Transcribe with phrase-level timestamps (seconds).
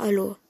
[0.00, 0.40] Hallo.